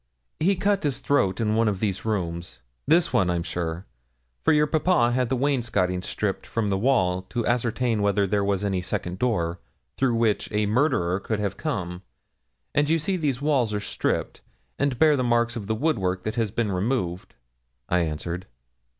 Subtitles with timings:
[0.39, 2.57] 'He cut his throat in one of these rooms
[2.87, 3.85] this one, I'm sure
[4.43, 8.63] for your papa had the wainscoting stripped from the wall to ascertain whether there was
[8.63, 9.59] any second door
[9.97, 12.01] through which a murderer could have come;
[12.73, 14.41] and you see these walls are stripped,
[14.79, 17.35] and bear the marks of the woodwork that has been removed,'
[17.87, 18.47] I answered.